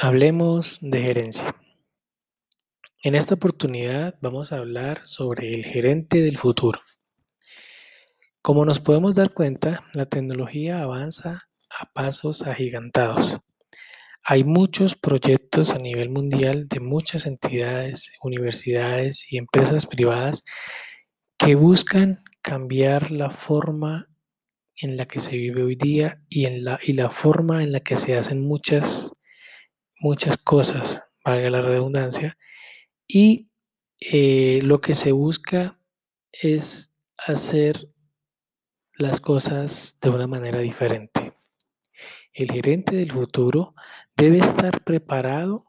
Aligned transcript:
Hablemos 0.00 0.78
de 0.80 1.02
gerencia. 1.02 1.56
En 3.02 3.16
esta 3.16 3.34
oportunidad 3.34 4.14
vamos 4.20 4.52
a 4.52 4.58
hablar 4.58 5.00
sobre 5.04 5.52
el 5.52 5.64
gerente 5.64 6.22
del 6.22 6.38
futuro. 6.38 6.80
Como 8.40 8.64
nos 8.64 8.78
podemos 8.78 9.16
dar 9.16 9.32
cuenta, 9.32 9.82
la 9.94 10.06
tecnología 10.06 10.82
avanza 10.82 11.48
a 11.68 11.92
pasos 11.92 12.42
agigantados. 12.42 13.38
Hay 14.22 14.44
muchos 14.44 14.94
proyectos 14.94 15.70
a 15.70 15.78
nivel 15.80 16.10
mundial 16.10 16.68
de 16.68 16.78
muchas 16.78 17.26
entidades, 17.26 18.12
universidades 18.22 19.26
y 19.32 19.36
empresas 19.36 19.84
privadas 19.84 20.44
que 21.36 21.56
buscan 21.56 22.22
cambiar 22.40 23.10
la 23.10 23.30
forma 23.30 24.08
en 24.76 24.96
la 24.96 25.06
que 25.06 25.18
se 25.18 25.36
vive 25.36 25.64
hoy 25.64 25.74
día 25.74 26.22
y, 26.28 26.44
en 26.44 26.62
la, 26.62 26.78
y 26.80 26.92
la 26.92 27.10
forma 27.10 27.64
en 27.64 27.72
la 27.72 27.80
que 27.80 27.96
se 27.96 28.16
hacen 28.16 28.46
muchas 28.46 29.10
muchas 30.00 30.38
cosas, 30.38 31.02
valga 31.24 31.50
la 31.50 31.62
redundancia, 31.62 32.38
y 33.06 33.50
eh, 34.00 34.60
lo 34.62 34.80
que 34.80 34.94
se 34.94 35.12
busca 35.12 35.78
es 36.30 36.98
hacer 37.16 37.88
las 38.94 39.20
cosas 39.20 39.98
de 40.00 40.10
una 40.10 40.26
manera 40.26 40.60
diferente. 40.60 41.34
El 42.32 42.52
gerente 42.52 42.96
del 42.96 43.10
futuro 43.10 43.74
debe 44.16 44.38
estar 44.38 44.82
preparado 44.84 45.64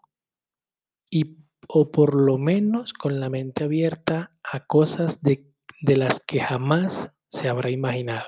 y 1.09 1.37
o 1.67 1.91
por 1.91 2.15
lo 2.15 2.37
menos 2.37 2.93
con 2.93 3.19
la 3.19 3.29
mente 3.29 3.63
abierta 3.63 4.35
a 4.43 4.65
cosas 4.65 5.21
de, 5.21 5.51
de 5.81 5.97
las 5.97 6.19
que 6.19 6.39
jamás 6.39 7.15
se 7.27 7.47
habrá 7.47 7.69
imaginado. 7.69 8.27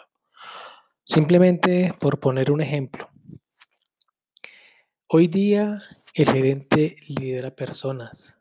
Simplemente 1.04 1.94
por 2.00 2.20
poner 2.20 2.52
un 2.52 2.62
ejemplo, 2.62 3.11
Hoy 5.14 5.28
día 5.28 5.82
el 6.14 6.32
gerente 6.32 6.96
lidera 7.06 7.54
personas, 7.54 8.40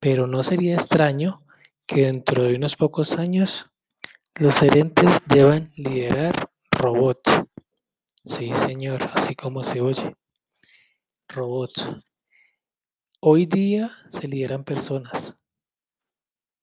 pero 0.00 0.26
no 0.26 0.42
sería 0.42 0.74
extraño 0.74 1.38
que 1.86 2.02
dentro 2.02 2.42
de 2.42 2.56
unos 2.56 2.76
pocos 2.76 3.14
años 3.14 3.70
los 4.34 4.54
gerentes 4.54 5.22
deban 5.24 5.72
liderar 5.76 6.50
robots. 6.72 7.30
Sí, 8.22 8.52
señor, 8.54 9.00
así 9.14 9.34
como 9.34 9.64
se 9.64 9.80
oye. 9.80 10.14
Robots. 11.26 11.88
Hoy 13.20 13.46
día 13.46 13.90
se 14.10 14.28
lideran 14.28 14.62
personas. 14.62 15.38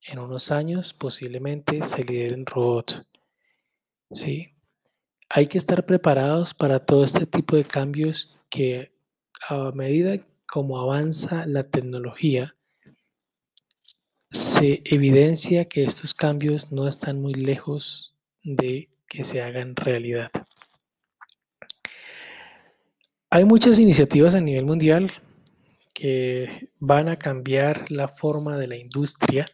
En 0.04 0.20
unos 0.20 0.52
años 0.52 0.94
posiblemente 0.94 1.84
se 1.88 2.04
lideren 2.04 2.46
robots. 2.46 3.02
Sí. 4.12 4.54
Hay 5.30 5.48
que 5.48 5.58
estar 5.58 5.84
preparados 5.88 6.54
para 6.54 6.80
todo 6.80 7.04
este 7.04 7.26
tipo 7.26 7.56
de 7.56 7.64
cambios 7.64 8.38
que 8.48 8.91
a 9.48 9.72
medida 9.72 10.18
como 10.46 10.80
avanza 10.80 11.46
la 11.48 11.64
tecnología, 11.64 12.56
se 14.30 14.82
evidencia 14.86 15.66
que 15.66 15.84
estos 15.84 16.14
cambios 16.14 16.72
no 16.72 16.88
están 16.88 17.22
muy 17.22 17.34
lejos 17.34 18.16
de 18.44 18.90
que 19.08 19.24
se 19.24 19.42
hagan 19.42 19.76
realidad. 19.76 20.32
Hay 23.30 23.46
muchas 23.46 23.80
iniciativas 23.80 24.36
a 24.36 24.42
nivel 24.42 24.66
mundial 24.66 25.12
que 25.94 26.70
van 26.80 27.10
a 27.10 27.18
cambiar 27.18 27.90
la 27.92 28.08
forma 28.08 28.58
de 28.58 28.68
la 28.68 28.76
industria 28.76 29.50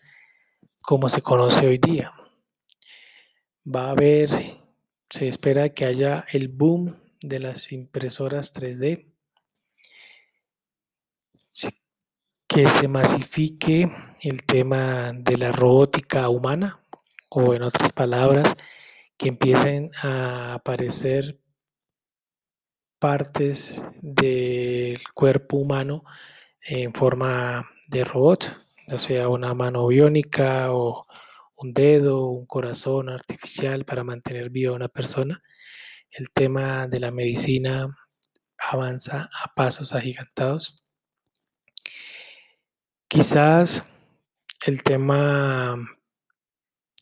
como 0.81 1.09
se 1.09 1.21
conoce 1.21 1.67
hoy 1.67 1.77
día. 1.77 2.13
Va 3.67 3.87
a 3.87 3.91
haber, 3.91 4.29
se 5.09 5.27
espera 5.27 5.69
que 5.69 5.85
haya 5.85 6.25
el 6.31 6.47
boom 6.47 6.95
de 7.21 7.39
las 7.39 7.71
impresoras 7.71 8.53
3D, 8.53 9.05
que 12.47 12.67
se 12.67 12.87
masifique 12.87 13.91
el 14.21 14.43
tema 14.43 15.11
de 15.13 15.37
la 15.37 15.51
robótica 15.51 16.29
humana 16.29 16.81
o 17.29 17.53
en 17.53 17.63
otras 17.63 17.91
palabras, 17.91 18.55
que 19.17 19.27
empiecen 19.27 19.91
a 20.01 20.53
aparecer 20.53 21.39
partes 22.99 23.85
del 24.01 25.01
cuerpo 25.13 25.57
humano 25.57 26.03
en 26.61 26.93
forma 26.93 27.69
de 27.89 28.03
robot, 28.03 28.55
ya 28.87 28.97
sea 28.97 29.29
una 29.29 29.53
mano 29.53 29.87
biónica 29.87 30.71
o 30.71 31.05
un 31.55 31.73
dedo, 31.73 32.27
un 32.27 32.45
corazón 32.45 33.09
artificial 33.09 33.85
para 33.85 34.03
mantener 34.03 34.49
viva 34.49 34.71
a 34.71 34.75
una 34.75 34.87
persona. 34.87 35.41
El 36.09 36.31
tema 36.31 36.87
de 36.87 36.99
la 36.99 37.11
medicina 37.11 37.87
avanza 38.57 39.29
a 39.43 39.53
pasos 39.53 39.93
agigantados. 39.93 40.86
Quizás 43.09 43.85
el 44.65 44.83
tema 44.83 45.77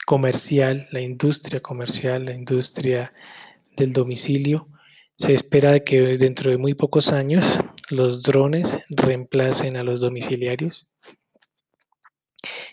comercial, 0.05 0.87
la 0.91 1.01
industria 1.01 1.61
comercial, 1.61 2.25
la 2.25 2.33
industria 2.33 3.11
del 3.75 3.91
domicilio, 3.91 4.67
se 5.17 5.33
espera 5.33 5.79
que 5.79 6.17
dentro 6.19 6.51
de 6.51 6.59
muy 6.59 6.75
pocos 6.75 7.11
años 7.11 7.59
los 7.89 8.21
drones 8.21 8.77
reemplacen 8.89 9.77
a 9.77 9.83
los 9.83 9.99
domiciliarios. 9.99 10.87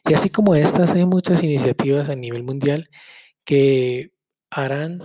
Y 0.05 0.13
así 0.13 0.29
como 0.29 0.55
estas, 0.55 0.91
hay 0.91 1.07
muchas 1.07 1.43
iniciativas 1.43 2.11
a 2.11 2.15
nivel 2.15 2.43
mundial 2.43 2.91
que 3.45 4.13
harán 4.51 5.01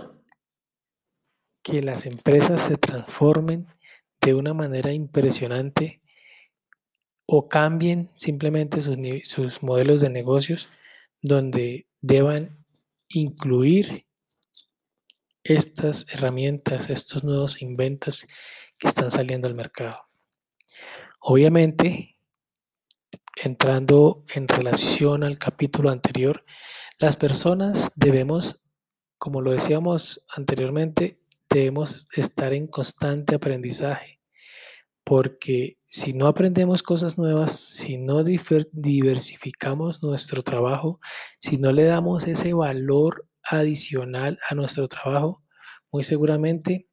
que 1.62 1.82
las 1.82 2.04
empresas 2.04 2.60
se 2.60 2.76
transformen 2.76 3.68
de 4.20 4.34
una 4.34 4.52
manera 4.52 4.92
impresionante 4.92 6.02
o 7.30 7.46
cambien 7.46 8.10
simplemente 8.16 8.80
sus, 8.80 9.62
modelos 9.62 10.00
de 10.00 10.08
negocios 10.08 10.68
donde 11.20 11.86
deban 12.00 12.64
incluir 13.10 14.06
estas 15.44 16.06
herramientas, 16.08 16.88
estos 16.88 17.24
nuevos 17.24 17.60
inventos 17.60 18.26
que 18.78 18.88
están 18.88 19.10
saliendo 19.10 19.46
al 19.46 19.54
mercado. 19.54 20.06
Obviamente, 21.20 22.18
entrando 23.44 24.24
en 24.34 24.48
relación 24.48 25.22
al 25.22 25.36
capítulo 25.36 25.90
anterior, 25.90 26.46
las 26.98 27.16
personas 27.16 27.92
debemos, 27.94 28.62
como 29.18 29.42
lo 29.42 29.50
decíamos 29.50 30.24
anteriormente, 30.34 31.20
debemos 31.50 32.08
estar 32.16 32.54
en 32.54 32.68
constante 32.68 33.34
aprendizaje 33.34 34.18
porque 35.04 35.77
si 35.90 36.12
no 36.12 36.26
aprendemos 36.26 36.82
cosas 36.82 37.16
nuevas, 37.16 37.56
si 37.56 37.96
no 37.96 38.22
diversificamos 38.22 40.02
nuestro 40.02 40.42
trabajo, 40.42 41.00
si 41.40 41.56
no 41.56 41.72
le 41.72 41.84
damos 41.84 42.26
ese 42.26 42.52
valor 42.52 43.26
adicional 43.42 44.38
a 44.50 44.54
nuestro 44.54 44.86
trabajo, 44.86 45.42
muy 45.90 46.04
seguramente 46.04 46.86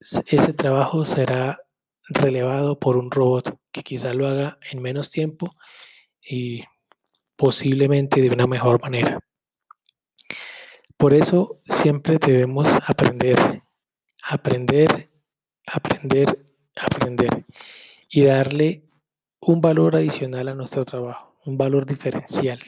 ese 0.00 0.54
trabajo 0.54 1.04
será 1.04 1.60
relevado 2.08 2.78
por 2.80 2.96
un 2.96 3.10
robot 3.10 3.58
que 3.70 3.82
quizá 3.82 4.14
lo 4.14 4.26
haga 4.26 4.58
en 4.70 4.80
menos 4.80 5.10
tiempo 5.10 5.50
y 6.22 6.64
posiblemente 7.36 8.22
de 8.22 8.30
una 8.30 8.46
mejor 8.46 8.80
manera. 8.80 9.20
Por 10.96 11.12
eso 11.12 11.60
siempre 11.66 12.18
debemos 12.18 12.70
aprender, 12.86 13.62
aprender, 14.22 15.10
aprender 15.66 16.42
aprender 16.80 17.44
y 18.14 18.24
darle 18.24 18.84
un 19.40 19.62
valor 19.62 19.96
adicional 19.96 20.48
a 20.48 20.54
nuestro 20.54 20.84
trabajo, 20.84 21.34
un 21.46 21.56
valor 21.56 21.86
diferencial. 21.86 22.60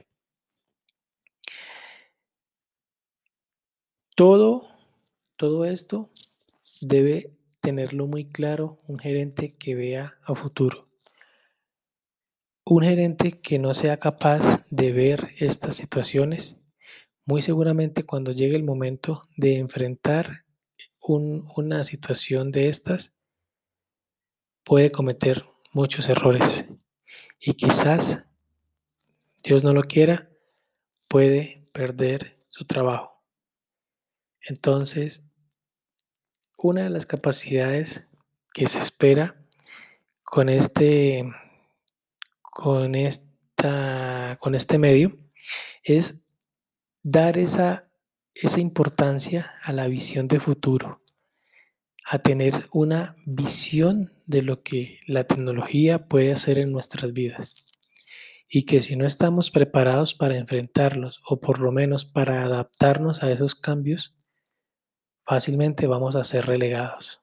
Todo, 4.16 4.66
todo 5.36 5.66
esto 5.66 6.10
debe 6.80 7.36
tenerlo 7.60 8.06
muy 8.06 8.24
claro 8.24 8.78
un 8.86 8.98
gerente 8.98 9.54
que 9.56 9.74
vea 9.74 10.18
a 10.22 10.34
futuro. 10.34 10.86
Un 12.64 12.84
gerente 12.84 13.32
que 13.42 13.58
no 13.58 13.74
sea 13.74 13.98
capaz 13.98 14.64
de 14.70 14.92
ver 14.92 15.34
estas 15.38 15.76
situaciones, 15.76 16.56
muy 17.26 17.42
seguramente 17.42 18.04
cuando 18.04 18.32
llegue 18.32 18.56
el 18.56 18.64
momento 18.64 19.22
de 19.36 19.58
enfrentar 19.58 20.46
una 21.00 21.84
situación 21.84 22.50
de 22.50 22.68
estas, 22.68 23.13
puede 24.64 24.90
cometer 24.90 25.44
muchos 25.72 26.08
errores 26.08 26.66
y 27.38 27.54
quizás, 27.54 28.24
Dios 29.42 29.62
no 29.62 29.74
lo 29.74 29.82
quiera, 29.82 30.30
puede 31.08 31.66
perder 31.72 32.38
su 32.48 32.64
trabajo. 32.64 33.22
Entonces, 34.40 35.22
una 36.56 36.84
de 36.84 36.90
las 36.90 37.04
capacidades 37.04 38.06
que 38.54 38.66
se 38.66 38.80
espera 38.80 39.36
con 40.22 40.48
este, 40.48 41.30
con 42.40 42.94
esta, 42.94 44.38
con 44.40 44.54
este 44.54 44.78
medio 44.78 45.18
es 45.82 46.14
dar 47.02 47.36
esa, 47.36 47.90
esa 48.32 48.60
importancia 48.60 49.52
a 49.62 49.72
la 49.72 49.86
visión 49.86 50.26
de 50.28 50.40
futuro, 50.40 51.02
a 52.06 52.18
tener 52.20 52.64
una 52.72 53.16
visión 53.26 54.13
de 54.26 54.42
lo 54.42 54.62
que 54.62 55.00
la 55.06 55.24
tecnología 55.24 56.06
puede 56.06 56.32
hacer 56.32 56.58
en 56.58 56.72
nuestras 56.72 57.12
vidas. 57.12 57.64
Y 58.48 58.64
que 58.64 58.80
si 58.80 58.96
no 58.96 59.06
estamos 59.06 59.50
preparados 59.50 60.14
para 60.14 60.36
enfrentarlos 60.36 61.20
o 61.26 61.40
por 61.40 61.60
lo 61.60 61.72
menos 61.72 62.04
para 62.04 62.44
adaptarnos 62.44 63.22
a 63.22 63.30
esos 63.30 63.54
cambios, 63.54 64.14
fácilmente 65.24 65.86
vamos 65.86 66.16
a 66.16 66.24
ser 66.24 66.46
relegados. 66.46 67.20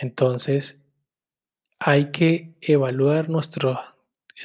Entonces, 0.00 0.84
hay 1.78 2.10
que 2.10 2.54
evaluar 2.60 3.28
nuestro, 3.28 3.80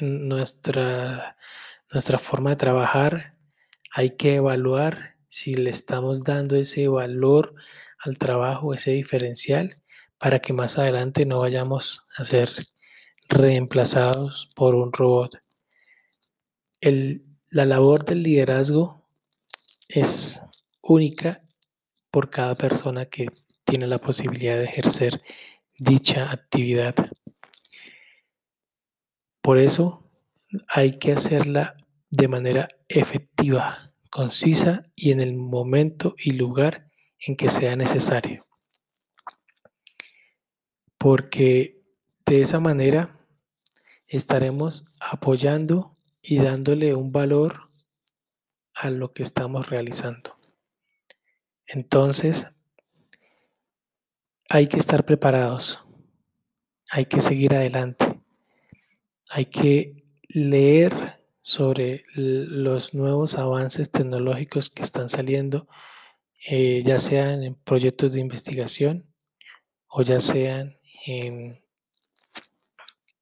nuestra, 0.00 1.36
nuestra 1.92 2.18
forma 2.18 2.50
de 2.50 2.56
trabajar, 2.56 3.34
hay 3.92 4.16
que 4.16 4.36
evaluar 4.36 5.16
si 5.28 5.54
le 5.54 5.70
estamos 5.70 6.24
dando 6.24 6.56
ese 6.56 6.88
valor 6.88 7.54
al 7.98 8.18
trabajo, 8.18 8.74
ese 8.74 8.92
diferencial, 8.92 9.74
para 10.18 10.40
que 10.40 10.52
más 10.52 10.78
adelante 10.78 11.26
no 11.26 11.40
vayamos 11.40 12.06
a 12.16 12.24
ser 12.24 12.50
reemplazados 13.28 14.48
por 14.54 14.74
un 14.74 14.92
robot. 14.92 15.42
la 17.50 17.64
labor 17.64 18.04
del 18.04 18.22
liderazgo 18.22 19.08
es 19.88 20.42
única 20.82 21.42
por 22.10 22.30
cada 22.30 22.54
persona 22.54 23.06
que 23.06 23.26
tiene 23.64 23.86
la 23.86 23.98
posibilidad 23.98 24.56
de 24.56 24.64
ejercer 24.64 25.20
dicha 25.78 26.30
actividad. 26.30 26.94
Por 29.40 29.58
eso 29.58 30.08
hay 30.68 30.98
que 30.98 31.12
hacerla 31.12 31.76
de 32.10 32.28
manera 32.28 32.68
efectiva, 32.88 33.92
concisa 34.10 34.86
y 34.94 35.12
en 35.12 35.20
el 35.20 35.34
momento 35.34 36.14
y 36.18 36.32
lugar 36.32 36.88
en 37.18 37.36
que 37.36 37.48
sea 37.48 37.76
necesario. 37.76 38.45
Porque 41.06 41.84
de 42.26 42.42
esa 42.42 42.58
manera 42.58 43.16
estaremos 44.08 44.90
apoyando 44.98 45.96
y 46.20 46.38
dándole 46.38 46.96
un 46.96 47.12
valor 47.12 47.70
a 48.74 48.90
lo 48.90 49.12
que 49.12 49.22
estamos 49.22 49.70
realizando. 49.70 50.34
Entonces, 51.64 52.48
hay 54.48 54.66
que 54.66 54.78
estar 54.78 55.06
preparados, 55.06 55.80
hay 56.90 57.06
que 57.06 57.20
seguir 57.20 57.54
adelante, 57.54 58.20
hay 59.30 59.44
que 59.44 60.02
leer 60.22 61.22
sobre 61.40 62.04
los 62.16 62.94
nuevos 62.94 63.38
avances 63.38 63.92
tecnológicos 63.92 64.70
que 64.70 64.82
están 64.82 65.08
saliendo, 65.08 65.68
eh, 66.48 66.82
ya 66.84 66.98
sean 66.98 67.44
en 67.44 67.54
proyectos 67.54 68.14
de 68.14 68.20
investigación 68.20 69.06
o 69.86 70.02
ya 70.02 70.18
sean 70.18 70.75
en, 71.04 71.60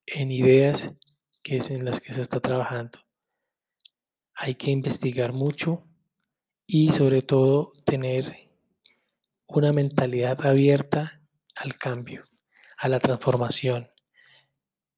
ideas 0.07 0.93
que 1.43 1.57
es 1.57 1.71
en 1.71 1.85
las 1.85 2.01
que 2.01 2.13
se 2.13 2.23
está 2.23 2.41
trabajando. 2.41 2.99
Hay 4.35 4.55
que 4.55 4.71
investigar 4.71 5.33
mucho 5.33 5.85
y 6.67 6.93
sobre 6.93 7.23
todo 7.23 7.73
tener 7.85 8.51
una 9.47 9.73
mentalidad 9.73 10.45
abierta 10.47 11.21
al 11.55 11.77
cambio, 11.77 12.25
a 12.79 12.89
la 12.89 12.99
transformación. 12.99 13.91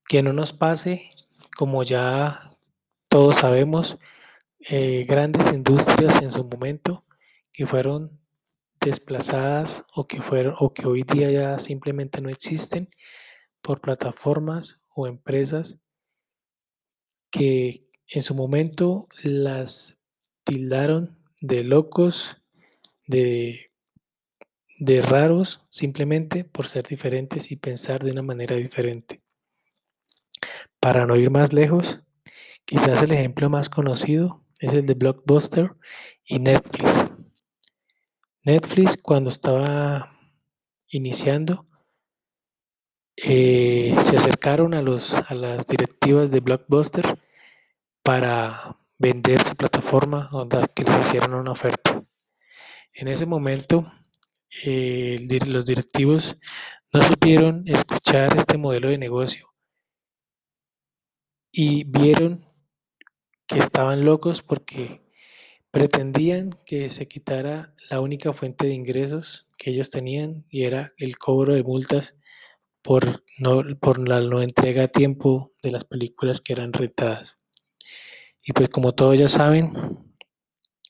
Que 0.08 0.22
no 0.22 0.32
nos 0.32 0.52
pase, 0.52 1.10
como 1.56 1.82
ya 1.82 2.56
todos 3.08 3.36
sabemos, 3.36 3.98
eh, 4.60 5.04
grandes 5.08 5.52
industrias 5.52 6.22
en 6.22 6.32
su 6.32 6.44
momento 6.44 7.04
que 7.52 7.66
fueron 7.66 8.20
desplazadas 8.90 9.84
o 9.94 10.06
que, 10.06 10.22
fueron, 10.22 10.54
o 10.58 10.72
que 10.72 10.86
hoy 10.86 11.02
día 11.02 11.30
ya 11.30 11.58
simplemente 11.58 12.20
no 12.20 12.28
existen 12.28 12.88
por 13.62 13.80
plataformas 13.80 14.80
o 14.94 15.06
empresas 15.06 15.78
que 17.30 17.88
en 18.08 18.22
su 18.22 18.34
momento 18.34 19.08
las 19.22 19.98
tildaron 20.44 21.18
de 21.40 21.64
locos, 21.64 22.38
de 23.06 23.70
de 24.78 25.00
raros 25.00 25.62
simplemente 25.70 26.44
por 26.44 26.66
ser 26.66 26.86
diferentes 26.86 27.50
y 27.50 27.56
pensar 27.56 28.02
de 28.02 28.12
una 28.12 28.22
manera 28.22 28.56
diferente. 28.56 29.22
Para 30.80 31.06
no 31.06 31.16
ir 31.16 31.30
más 31.30 31.52
lejos, 31.52 32.02
quizás 32.64 33.02
el 33.02 33.12
ejemplo 33.12 33.48
más 33.48 33.70
conocido 33.70 34.44
es 34.60 34.74
el 34.74 34.86
de 34.86 34.94
Blockbuster 34.94 35.74
y 36.24 36.38
Netflix. 36.38 37.06
Netflix 38.46 38.96
cuando 38.96 39.28
estaba 39.28 40.16
iniciando 40.88 41.66
eh, 43.16 43.96
se 44.00 44.16
acercaron 44.16 44.72
a, 44.74 44.82
los, 44.82 45.14
a 45.14 45.34
las 45.34 45.66
directivas 45.66 46.30
de 46.30 46.38
Blockbuster 46.38 47.18
para 48.04 48.78
vender 48.98 49.42
su 49.42 49.56
plataforma 49.56 50.30
o 50.30 50.48
que 50.48 50.84
les 50.84 51.00
hicieron 51.00 51.34
una 51.34 51.50
oferta. 51.50 52.04
En 52.94 53.08
ese 53.08 53.26
momento 53.26 53.92
eh, 54.64 55.26
los 55.48 55.66
directivos 55.66 56.38
no 56.92 57.02
supieron 57.02 57.64
escuchar 57.66 58.36
este 58.36 58.58
modelo 58.58 58.90
de 58.90 58.98
negocio 58.98 59.52
y 61.50 61.82
vieron 61.82 62.46
que 63.48 63.58
estaban 63.58 64.04
locos 64.04 64.40
porque 64.40 65.05
pretendían 65.76 66.58
que 66.64 66.88
se 66.88 67.06
quitara 67.06 67.74
la 67.90 68.00
única 68.00 68.32
fuente 68.32 68.66
de 68.66 68.72
ingresos 68.72 69.46
que 69.58 69.72
ellos 69.72 69.90
tenían 69.90 70.46
y 70.48 70.62
era 70.62 70.94
el 70.96 71.18
cobro 71.18 71.52
de 71.52 71.62
multas 71.62 72.16
por, 72.80 73.22
no, 73.36 73.62
por 73.78 74.08
la 74.08 74.22
no 74.22 74.40
entrega 74.40 74.84
a 74.84 74.88
tiempo 74.88 75.52
de 75.62 75.72
las 75.72 75.84
películas 75.84 76.40
que 76.40 76.54
eran 76.54 76.72
rentadas. 76.72 77.36
Y 78.42 78.54
pues 78.54 78.70
como 78.70 78.92
todos 78.92 79.18
ya 79.18 79.28
saben, 79.28 79.70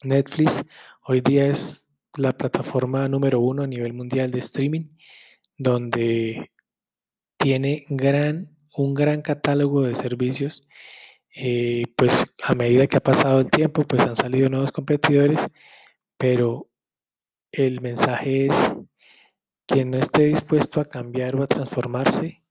Netflix 0.05 0.63
hoy 1.03 1.21
día 1.21 1.47
es 1.47 1.89
la 2.17 2.39
plataforma 2.39 3.09
número 3.09 3.41
uno 3.41 3.65
a 3.65 3.67
nivel 3.67 3.93
mundial 3.93 4.31
de 4.31 4.39
streaming, 4.39 4.85
donde 5.59 6.53
tiene 7.39 7.87
gran, 7.89 8.57
un 8.77 8.95
gran 8.95 9.21
catálogo 9.21 9.83
de 9.83 9.97
servicios. 9.97 10.63
Eh, 11.39 11.85
pues 11.97 12.25
a 12.43 12.55
medida 12.55 12.87
que 12.87 12.97
ha 12.97 13.03
pasado 13.03 13.41
el 13.41 13.51
tiempo, 13.51 13.87
pues 13.87 14.01
han 14.01 14.17
salido 14.17 14.49
nuevos 14.49 14.73
competidores, 14.73 15.39
pero 16.17 16.71
el 17.53 17.83
mensaje 17.83 18.47
es, 18.47 18.57
quien 19.67 19.91
no 19.91 19.99
esté 19.99 20.25
dispuesto 20.25 20.81
a 20.81 20.87
cambiar 20.87 21.37
o 21.37 21.43
a 21.43 21.47
transformarse, 21.47 22.43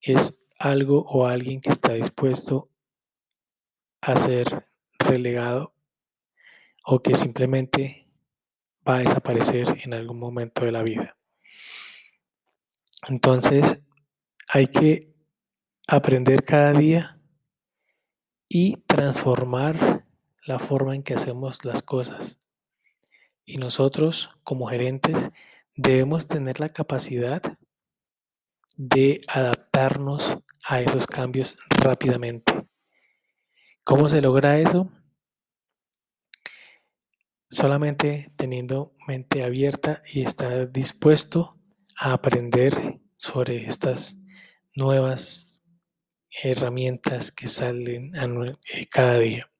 es 0.00 0.46
algo 0.60 1.00
o 1.00 1.26
alguien 1.26 1.60
que 1.60 1.70
está 1.70 1.94
dispuesto 1.94 2.70
a 4.02 4.16
ser 4.16 4.68
relegado 4.96 5.74
o 6.84 7.02
que 7.02 7.16
simplemente 7.16 8.08
va 8.88 8.96
a 8.96 9.00
desaparecer 9.00 9.80
en 9.82 9.94
algún 9.94 10.20
momento 10.20 10.64
de 10.64 10.70
la 10.70 10.84
vida. 10.84 11.16
Entonces, 13.08 13.82
hay 14.48 14.68
que 14.68 15.12
aprender 15.88 16.44
cada 16.44 16.72
día 16.72 17.19
y 18.50 18.76
transformar 18.88 20.04
la 20.44 20.58
forma 20.58 20.94
en 20.94 21.02
que 21.02 21.14
hacemos 21.14 21.64
las 21.64 21.82
cosas. 21.82 22.38
Y 23.46 23.56
nosotros, 23.56 24.30
como 24.44 24.66
gerentes, 24.66 25.30
debemos 25.74 26.26
tener 26.26 26.60
la 26.60 26.74
capacidad 26.74 27.40
de 28.76 29.22
adaptarnos 29.28 30.36
a 30.66 30.80
esos 30.80 31.06
cambios 31.06 31.56
rápidamente. 31.68 32.66
¿Cómo 33.84 34.08
se 34.08 34.20
logra 34.20 34.58
eso? 34.58 34.90
solamente 37.50 38.32
teniendo 38.36 38.94
mente 39.08 39.42
abierta 39.42 40.02
y 40.12 40.22
estar 40.22 40.70
dispuesto 40.70 41.58
a 41.98 42.12
aprender 42.12 43.00
sobre 43.16 43.66
estas 43.66 44.22
nuevas 44.74 45.49
herramientas 46.42 47.32
que 47.32 47.48
salen 47.48 48.12
eh, 48.14 48.86
cada 48.88 49.18
día. 49.18 49.50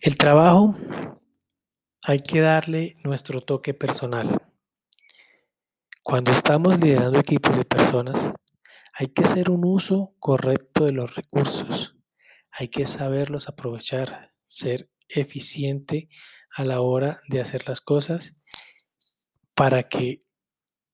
El 0.00 0.16
trabajo 0.16 0.76
hay 2.02 2.18
que 2.18 2.40
darle 2.40 2.96
nuestro 3.02 3.40
toque 3.40 3.72
personal. 3.74 4.42
Cuando 6.02 6.32
estamos 6.32 6.78
liderando 6.78 7.18
equipos 7.18 7.56
de 7.56 7.64
personas, 7.64 8.30
hay 8.92 9.08
que 9.08 9.24
hacer 9.24 9.50
un 9.50 9.64
uso 9.64 10.14
correcto 10.18 10.84
de 10.84 10.92
los 10.92 11.14
recursos. 11.14 11.96
Hay 12.52 12.68
que 12.68 12.86
saberlos 12.86 13.48
aprovechar, 13.48 14.34
ser 14.46 14.90
eficiente 15.08 16.08
a 16.54 16.64
la 16.64 16.80
hora 16.80 17.20
de 17.28 17.40
hacer 17.40 17.66
las 17.66 17.80
cosas 17.80 18.34
para 19.54 19.88
que 19.88 20.20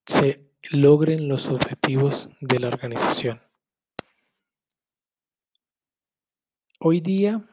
se 0.06 0.49
logren 0.70 1.28
los 1.28 1.48
objetivos 1.48 2.28
de 2.40 2.58
la 2.58 2.68
organización. 2.68 3.40
Hoy 6.78 7.00
día, 7.00 7.48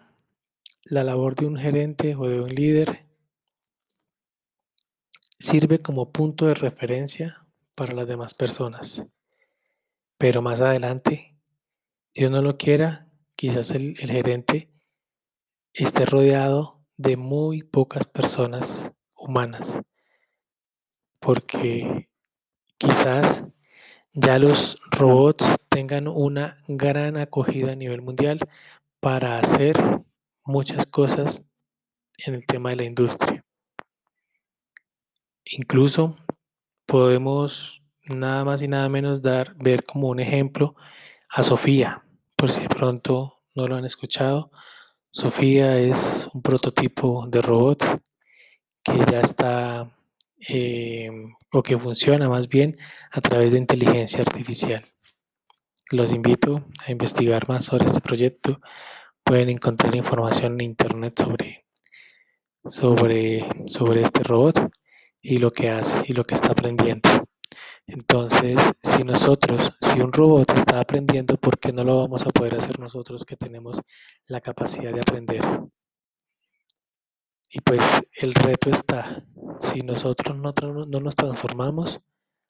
la 0.83 1.03
labor 1.03 1.35
de 1.35 1.47
un 1.47 1.57
gerente 1.57 2.15
o 2.15 2.27
de 2.27 2.41
un 2.41 2.49
líder 2.49 3.05
sirve 5.39 5.79
como 5.79 6.11
punto 6.11 6.45
de 6.45 6.53
referencia 6.53 7.45
para 7.75 7.93
las 7.93 8.07
demás 8.07 8.33
personas. 8.33 9.05
Pero 10.17 10.41
más 10.41 10.61
adelante, 10.61 11.37
Dios 12.13 12.31
no 12.31 12.41
lo 12.41 12.57
quiera, 12.57 13.11
quizás 13.35 13.71
el, 13.71 13.95
el 13.99 14.11
gerente 14.11 14.71
esté 15.73 16.05
rodeado 16.05 16.83
de 16.95 17.17
muy 17.17 17.63
pocas 17.63 18.07
personas 18.07 18.91
humanas, 19.13 19.79
porque 21.19 22.09
quizás 22.77 23.45
ya 24.13 24.39
los 24.39 24.77
robots 24.91 25.45
tengan 25.69 26.07
una 26.07 26.57
gran 26.67 27.17
acogida 27.17 27.73
a 27.73 27.75
nivel 27.75 28.01
mundial 28.01 28.39
para 28.99 29.39
hacer 29.39 29.77
muchas 30.43 30.85
cosas 30.87 31.45
en 32.17 32.35
el 32.35 32.45
tema 32.45 32.71
de 32.71 32.77
la 32.77 32.83
industria. 32.85 33.43
Incluso 35.45 36.17
podemos 36.85 37.83
nada 38.05 38.43
más 38.43 38.61
y 38.63 38.67
nada 38.67 38.89
menos 38.89 39.21
dar, 39.21 39.55
ver 39.55 39.85
como 39.85 40.09
un 40.09 40.19
ejemplo 40.19 40.75
a 41.29 41.43
Sofía, 41.43 42.03
por 42.35 42.51
si 42.51 42.61
de 42.61 42.69
pronto 42.69 43.41
no 43.55 43.67
lo 43.67 43.75
han 43.75 43.85
escuchado. 43.85 44.51
Sofía 45.11 45.77
es 45.77 46.27
un 46.33 46.41
prototipo 46.41 47.25
de 47.27 47.41
robot 47.41 47.83
que 48.83 48.97
ya 49.11 49.21
está 49.21 49.96
eh, 50.47 51.09
o 51.51 51.63
que 51.63 51.77
funciona 51.77 52.29
más 52.29 52.47
bien 52.47 52.77
a 53.11 53.21
través 53.21 53.51
de 53.51 53.57
inteligencia 53.57 54.21
artificial. 54.21 54.83
Los 55.91 56.11
invito 56.11 56.65
a 56.85 56.91
investigar 56.91 57.47
más 57.47 57.65
sobre 57.65 57.85
este 57.85 58.01
proyecto. 58.01 58.59
Pueden 59.23 59.49
encontrar 59.49 59.95
información 59.95 60.53
en 60.53 60.61
internet 60.61 61.13
sobre, 61.17 61.65
sobre, 62.65 63.47
sobre 63.67 64.03
este 64.03 64.23
robot 64.23 64.69
y 65.21 65.37
lo 65.37 65.51
que 65.51 65.69
hace 65.69 66.03
y 66.05 66.13
lo 66.13 66.23
que 66.25 66.35
está 66.35 66.51
aprendiendo. 66.51 67.09
Entonces, 67.87 68.57
si 68.83 69.03
nosotros, 69.05 69.71
si 69.79 70.01
un 70.01 70.11
robot 70.11 70.51
está 70.57 70.81
aprendiendo, 70.81 71.37
¿por 71.37 71.57
qué 71.57 71.71
no 71.71 71.85
lo 71.85 71.99
vamos 71.99 72.25
a 72.25 72.29
poder 72.31 72.55
hacer 72.55 72.79
nosotros 72.79 73.23
que 73.23 73.37
tenemos 73.37 73.81
la 74.25 74.41
capacidad 74.41 74.93
de 74.93 74.99
aprender? 74.99 75.41
Y 77.49 77.61
pues 77.61 77.81
el 78.13 78.33
reto 78.33 78.69
está, 78.69 79.23
si 79.59 79.79
nosotros 79.81 80.37
no, 80.37 80.53
no 80.85 80.99
nos 80.99 81.15
transformamos, 81.15 82.01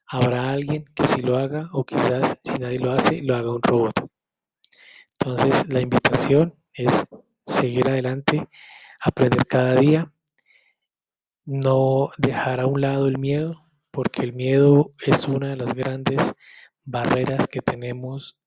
habrá 0.08 0.50
alguien 0.50 0.86
que 0.96 1.08
sí 1.08 1.22
lo 1.22 1.38
haga 1.38 1.70
o 1.72 1.86
quizás 1.86 2.38
si 2.44 2.54
nadie 2.54 2.80
lo 2.80 2.92
hace, 2.92 3.22
lo 3.22 3.36
haga 3.36 3.54
un 3.54 3.62
robot. 3.62 4.10
Entonces 5.20 5.72
la 5.72 5.82
invitación 5.82 6.56
es 6.74 7.06
seguir 7.46 7.88
adelante, 7.88 8.48
aprender 9.00 9.46
cada 9.46 9.76
día, 9.76 10.12
no 11.46 12.10
dejar 12.18 12.60
a 12.60 12.68
un 12.68 12.82
lado 12.82 13.08
el 13.08 13.20
miedo, 13.20 13.64
porque 13.92 14.24
el 14.24 14.34
miedo 14.34 14.94
es 15.06 15.28
una 15.28 15.50
de 15.50 15.58
las 15.58 15.74
grandes 15.74 16.34
barreras 16.86 17.48
que 17.48 17.62
tenemos 17.62 18.38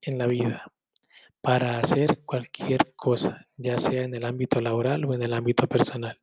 en 0.00 0.18
la 0.18 0.26
vida 0.26 0.72
para 1.42 1.78
hacer 1.78 2.22
cualquier 2.24 2.94
cosa, 2.94 3.48
ya 3.56 3.78
sea 3.78 4.04
en 4.04 4.14
el 4.14 4.24
ámbito 4.24 4.60
laboral 4.60 5.04
o 5.04 5.12
en 5.12 5.22
el 5.22 5.34
ámbito 5.34 5.66
personal. 5.66 6.20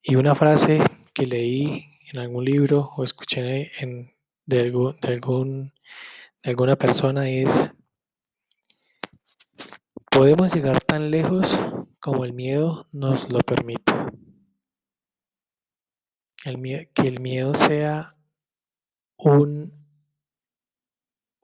Y 0.00 0.14
una 0.14 0.34
frase 0.34 0.78
que 1.12 1.26
leí 1.26 1.98
en 2.12 2.20
algún 2.20 2.44
libro 2.44 2.92
o 2.96 3.02
escuché 3.02 3.72
en, 3.82 4.14
de, 4.46 4.60
algún, 4.60 5.72
de, 6.42 6.50
alguna 6.50 6.76
persona 6.76 7.28
es, 7.28 7.72
podemos 10.10 10.54
llegar 10.54 10.80
tan 10.80 11.10
lejos 11.10 11.58
como 11.98 12.24
el 12.24 12.32
miedo 12.32 12.88
nos 12.92 13.30
lo 13.30 13.40
permite. 13.40 13.92
El, 16.44 16.88
que 16.94 17.08
el 17.08 17.20
miedo 17.20 17.54
sea 17.54 18.16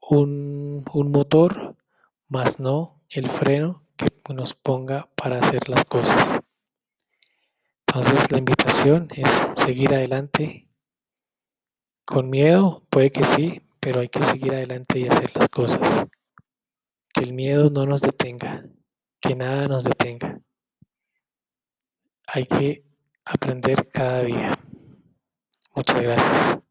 un 0.09 0.57
un, 0.93 1.11
motor, 1.11 1.77
más 2.29 2.61
no 2.61 3.03
el 3.09 3.29
freno 3.29 3.85
que 3.97 4.07
nos 4.35 4.55
ponga 4.55 5.09
para 5.15 5.39
hacer 5.39 5.69
las 5.69 5.85
cosas. 5.85 6.41
Entonces 7.87 8.31
la 8.31 8.39
invitación 8.39 9.09
es 9.15 9.43
seguir 9.55 9.95
adelante. 9.95 10.69
Con 12.05 12.31
miedo, 12.31 12.85
puede 12.91 13.11
que 13.11 13.25
sí, 13.25 13.63
pero 13.81 14.01
hay 14.01 14.09
que 14.09 14.23
seguir 14.23 14.53
adelante 14.53 14.99
y 14.99 15.09
hacer 15.09 15.35
las 15.35 15.49
cosas. 15.49 16.07
Que 17.13 17.25
el 17.25 17.33
miedo 17.33 17.71
no 17.71 17.87
nos 17.87 18.01
detenga, 18.01 18.65
que 19.21 19.35
nada 19.35 19.67
nos 19.67 19.85
detenga. 19.85 20.41
Hay 22.29 22.47
que 22.47 22.85
aprender 23.25 23.89
cada 23.89 24.23
día. 24.23 24.59
Muchas 25.75 26.03
gracias. 26.03 26.66